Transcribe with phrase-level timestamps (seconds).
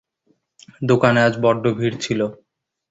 [0.81, 2.19] দোকানে আজ বড্ড ভিড় ছিল।